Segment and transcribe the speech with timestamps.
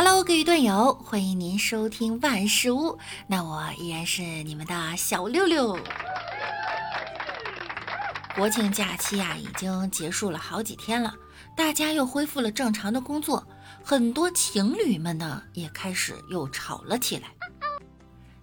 [0.00, 2.96] Hello，各位段友，欢迎您收听万事屋。
[3.26, 5.76] 那我依然是你们的小六六。
[8.36, 11.12] 国庆假期啊，已经结束了好几天了，
[11.56, 13.44] 大家又恢复了正常的工作，
[13.82, 17.30] 很多情侣们呢也开始又吵了起来。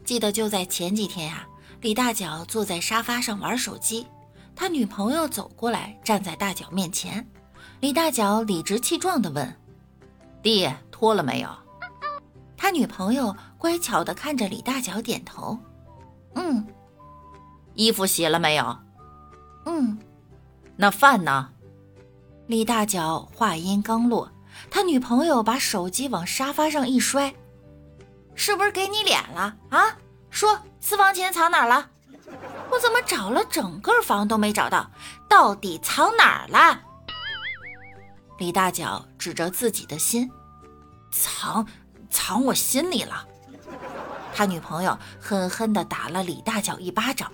[0.04, 1.48] 记得就在前几天呀，
[1.80, 4.06] 李大脚坐在沙发上玩手机，
[4.58, 7.26] 他女朋友走过来，站在大脚面前，
[7.80, 9.58] 李大脚理直气壮地问
[10.44, 11.49] ：“弟。”脱了没有？
[12.55, 15.59] 他女朋友乖巧的看着李大脚点头。
[16.36, 16.66] 嗯。
[17.73, 18.77] 衣服洗了没有？
[19.66, 20.00] 嗯。
[20.77, 21.50] 那饭呢？
[22.48, 24.31] 李大脚话音刚落，
[24.72, 27.36] 他女朋友把手机往沙发上一摔。
[28.34, 29.98] 是不是给你脸了啊？
[30.30, 31.89] 说私房钱藏哪儿了？
[32.72, 34.89] 我怎么找了整个房都没找到，
[35.27, 36.80] 到底藏哪儿了？
[38.38, 40.31] 李大脚指着自己的心。
[41.12, 41.68] 藏
[42.09, 43.28] 藏我心里了，
[44.34, 47.31] 他女朋友狠狠地打了李大脚一巴掌。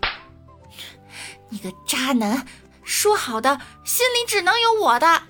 [1.49, 2.47] 你个渣男，
[2.83, 5.23] 说好的心里只能有我的。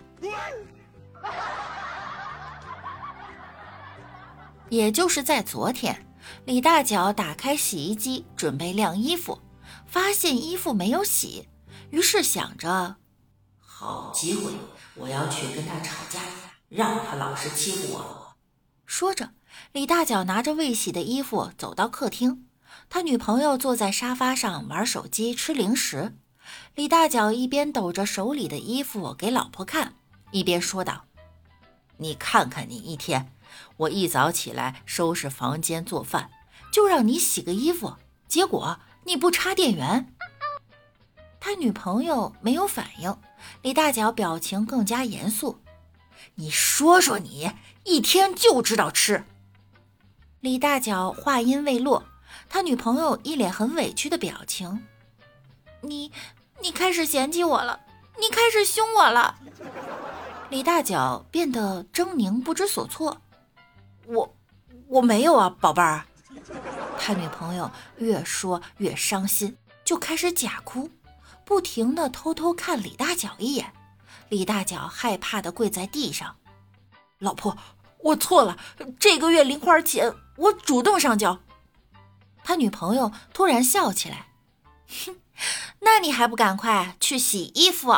[4.70, 6.06] 也就是在昨天，
[6.46, 9.42] 李大脚打开洗衣机准备晾衣服，
[9.86, 11.50] 发现衣服没有洗，
[11.90, 12.96] 于是想着，
[13.60, 14.52] 好机会，
[14.96, 16.22] 我要去跟他吵架，
[16.70, 18.21] 让他老实欺负我。
[18.92, 19.30] 说着，
[19.72, 22.46] 李大脚拿着未洗的衣服走到客厅，
[22.90, 26.18] 他女朋友坐在沙发上玩手机、吃零食。
[26.76, 29.96] 李大脚一边抖着手里的衣服给老婆看，
[30.32, 31.06] 一边说道
[32.00, 33.32] ：“你看看你一天，
[33.78, 36.30] 我一早起来收拾房间、做饭，
[36.70, 37.96] 就让你洗个衣服，
[38.28, 40.14] 结果你不插电源。”
[41.40, 43.18] 他女朋友没有反应，
[43.62, 45.62] 李大脚表情更加严肃。
[46.36, 47.52] 你说说，你
[47.84, 49.24] 一天就知道吃。
[50.40, 52.04] 李大脚话音未落，
[52.50, 54.86] 他女朋友一脸很委屈的表情。
[55.82, 56.12] 你，
[56.62, 57.80] 你开始嫌弃我了，
[58.20, 59.40] 你开始凶我了。
[60.50, 63.22] 李大脚变得狰狞不知所措。
[64.08, 64.36] 我，
[64.88, 66.06] 我没有啊，宝贝儿。
[66.98, 70.90] 他女朋友越说越伤心，就开始假哭，
[71.46, 73.74] 不停的偷偷看李大脚一眼。
[74.32, 76.38] 李大脚害怕的跪在地上，
[77.20, 77.58] 老婆，
[78.00, 78.58] 我错了，
[78.98, 81.38] 这个月零花钱我主动上交。
[82.42, 84.28] 他女朋友突然笑起来，
[84.88, 85.18] 哼，
[85.82, 87.94] 那你还不赶快去洗衣服？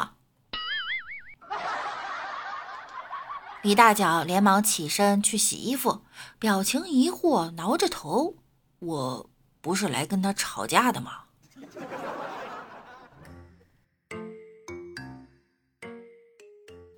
[3.61, 6.03] 李大脚连忙起身去洗衣服，
[6.39, 8.37] 表情疑惑，挠着头，
[8.79, 9.29] 我
[9.61, 11.25] 不是来跟他吵架的吗？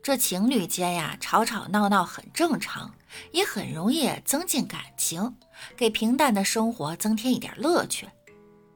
[0.06, 2.94] 这情侣间呀，吵吵闹闹很正常，
[3.32, 5.36] 也很容易增进感情，
[5.76, 8.08] 给平淡的生活增添一点乐趣。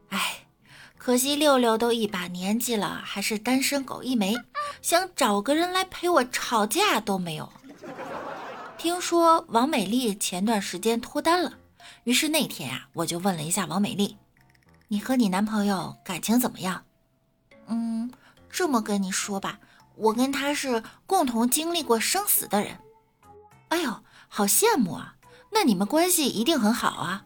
[0.08, 0.48] 哎，
[0.98, 4.36] 可惜六六都一把年纪了，还是单身狗一枚，
[4.82, 7.48] 想找个人来陪我吵架都没有。
[8.80, 11.60] 听说王美丽前段时间脱单了，
[12.06, 14.18] 于是那天呀，我就问了一下王美丽
[14.90, 16.84] ：“你和你男朋友感情怎么样？”
[17.70, 18.12] 嗯，
[18.50, 19.60] 这么跟你说吧。
[20.00, 22.80] 我跟他是共同经历过生死的人，
[23.68, 25.16] 哎呦，好羡慕啊！
[25.52, 27.26] 那你们关系一定很好啊。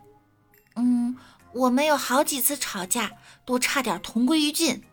[0.76, 1.16] 嗯，
[1.54, 3.12] 我们有好几次吵架，
[3.46, 4.84] 都差点同归于尽。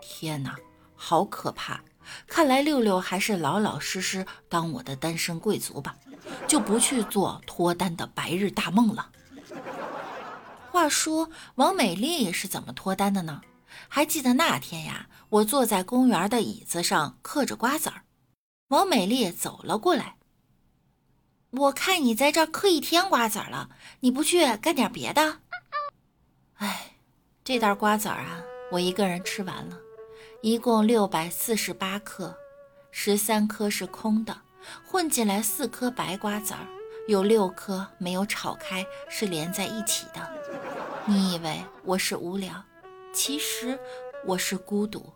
[0.00, 0.56] 天哪，
[0.94, 1.80] 好可怕！
[2.26, 5.96] 看来六六还是老老实实当我的单身贵族吧，
[6.46, 9.10] 就不去做脱单的白日大梦了。
[10.70, 13.40] 话说，王美丽是怎么脱单的呢？
[13.88, 18.02] 还记得那天呀，我坐在公园的椅子上嗑着瓜子儿，
[18.68, 20.16] 王美丽走了过来。
[21.50, 23.70] 我看你在这儿嗑一天瓜子儿了，
[24.00, 25.38] 你不去干点别的？
[26.54, 26.96] 哎，
[27.44, 28.42] 这袋瓜子儿啊，
[28.72, 29.78] 我一个人吃完了，
[30.42, 32.36] 一共六百四十八颗，
[32.90, 34.36] 十三颗是空的，
[34.84, 36.66] 混进来四颗白瓜子儿，
[37.08, 40.28] 有六颗没有炒开，是连在一起的。
[41.06, 42.62] 你以为我是无聊？
[43.16, 43.80] 其实
[44.26, 45.10] 我是孤独。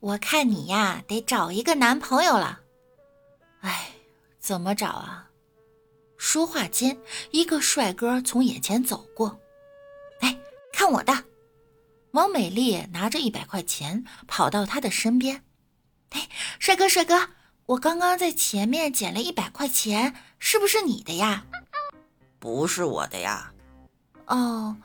[0.00, 2.60] 我看你呀，得找一个男朋友了。
[3.60, 3.92] 哎，
[4.40, 5.30] 怎么找啊？
[6.16, 6.98] 说话间，
[7.30, 9.38] 一个帅哥从眼前走过。
[10.18, 10.36] 哎，
[10.72, 11.12] 看我的！
[12.10, 15.44] 王美丽拿着一百块钱跑到他的身边。
[16.10, 16.28] 哎，
[16.58, 17.28] 帅哥，帅哥，
[17.66, 21.46] 我刚刚在前面捡了一百块钱，是不是你的呀？
[22.40, 23.52] 不是我的呀。
[24.26, 24.76] 哦。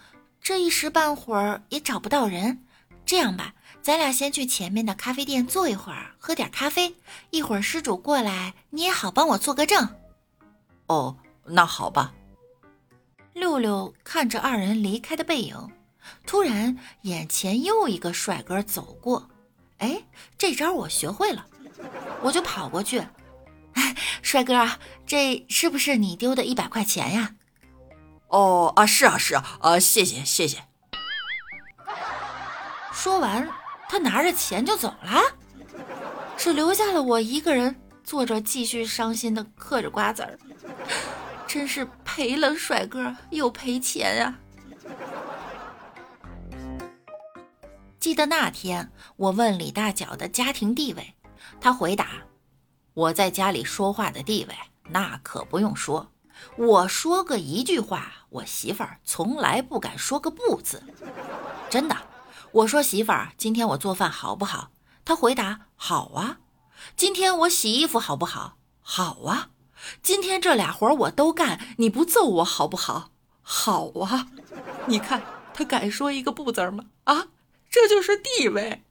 [0.44, 2.66] 这一时半会儿也找不到人，
[3.06, 6.94] 这样吧，咱俩先去前面的咖啡店坐一会儿，喝点咖啡。
[7.30, 9.88] 一会儿失主过来，你也好帮我做个证，
[10.88, 12.13] 哦，那好吧。
[13.34, 15.72] 六六看着二人离开的背影，
[16.28, 19.30] 突然眼前又一个帅哥走过。
[19.78, 20.04] 哎，
[20.38, 21.46] 这招我学会了，
[22.22, 23.00] 我就跑过去。
[23.75, 24.69] 哎，帅哥，
[25.07, 27.34] 这是不是你丢的一百块钱呀？
[28.33, 30.63] 哦啊，是啊是啊，啊，谢谢谢谢。
[32.91, 33.47] 说完，
[33.88, 35.21] 他拿着钱就走了，
[36.35, 40.39] 只留下了我一个人坐着，继续伤心的嗑着瓜子儿。
[41.45, 44.33] 真是赔了帅哥又赔钱啊！
[48.00, 51.13] 记得那天我问李大脚的家庭地位，
[51.62, 52.07] 他回答
[52.95, 54.56] ：“我在家里说话的地位，
[54.89, 56.12] 那可不用说。
[56.56, 60.84] 我说个一句话，我媳妇儿从来不敢说个不字。
[61.69, 61.95] 真的，
[62.51, 64.72] 我说媳妇儿，今天我做饭好不好？
[65.06, 66.38] 他回答：好啊。
[66.95, 68.57] 今天我洗衣服好不好？
[68.81, 69.50] 好啊。”
[70.01, 73.10] 今天这俩活我都干，你不揍我好不好？
[73.42, 74.28] 好啊！
[74.86, 75.22] 你看
[75.54, 76.86] 他敢说一个不字吗？
[77.04, 77.28] 啊，
[77.69, 78.86] 这就是地位。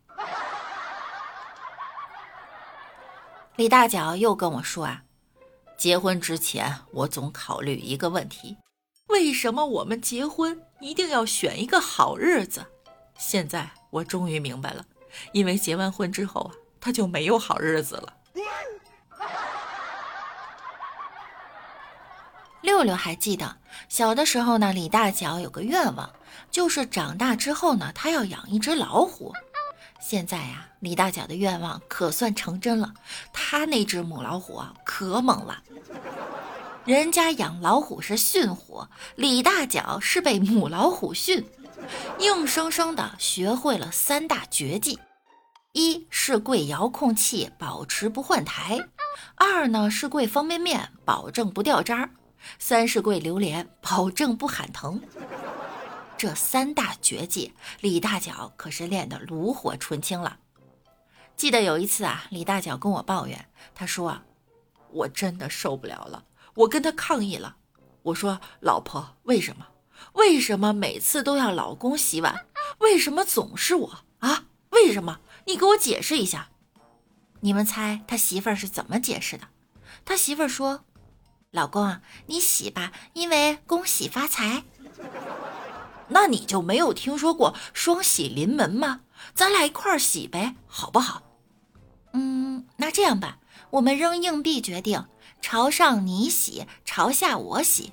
[3.56, 5.04] 李大脚又跟我说啊，
[5.82, 8.56] 结婚之前我总考虑一个问题：
[9.08, 12.64] 为什么我们结婚一定要选一个好日子？
[13.18, 14.84] 现在我终于明白了，
[15.32, 18.14] 因为结完婚之后啊，他就没有好日子了。
[22.62, 23.56] 六六还记得
[23.88, 26.08] 小的时候呢，李大脚有个愿望，
[26.48, 29.34] 就是长大之后呢，他要养一只老虎。
[30.02, 32.92] 现在呀，李大脚的愿望可算成真了，
[33.32, 35.62] 他那只母老虎啊，可猛了。
[36.84, 38.84] 人家养老虎是训虎，
[39.14, 41.46] 李大脚是被母老虎训，
[42.18, 44.98] 硬生生的学会了三大绝技：
[45.72, 48.80] 一是跪遥控器，保持不换台；
[49.36, 52.10] 二呢是跪方便面，保证不掉渣。
[52.58, 55.00] 三是跪榴莲，保证不喊疼。
[56.22, 60.38] 这三大绝技，李大脚可是练得炉火纯青了。
[61.34, 64.22] 记得有一次啊，李大脚跟我抱怨，他说，
[64.92, 66.24] 我真的受不了了，
[66.54, 67.56] 我跟他抗议了。
[68.04, 69.66] 我说，老婆，为什么？
[70.12, 72.46] 为什么每次都要老公洗碗？
[72.78, 74.44] 为什么总是我啊？
[74.70, 75.18] 为什么？
[75.46, 76.50] 你给我解释一下。
[77.40, 79.48] 你们猜他媳妇儿是怎么解释的？
[80.04, 80.84] 他媳妇儿说。
[81.50, 84.62] 老公啊，你洗吧，因为恭喜发财。
[86.08, 89.00] 那你就没有听说过双喜临门吗？
[89.34, 91.22] 咱俩一块儿洗呗，好不好？
[92.12, 93.38] 嗯，那这样吧，
[93.70, 95.06] 我们扔硬币决定，
[95.40, 97.92] 朝上你洗，朝下我洗。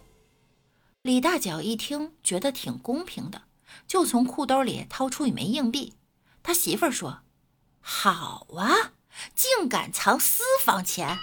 [1.02, 3.44] 李大脚一听，觉得挺公平的，
[3.88, 5.94] 就从裤兜里掏出一枚硬币。
[6.44, 7.22] 他媳妇儿说
[7.80, 8.92] ：“好啊，
[9.34, 11.18] 竟敢藏私房钱，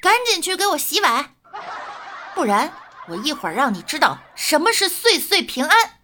[0.00, 1.34] 赶紧去给我洗碗。
[2.36, 2.72] ”不然，
[3.08, 5.95] 我一会儿让你知道什么是岁岁平安。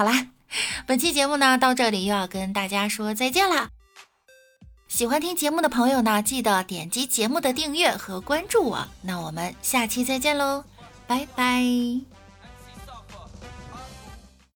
[0.00, 0.28] 好啦，
[0.86, 3.68] 本期节目呢到这里又要跟大家说再见啦。
[4.88, 8.88] 喜欢听节目的朋友呢，记得点击节目的订阅和关注我。
[9.02, 10.64] 那我们下期再见喽，
[11.06, 12.09] 拜拜。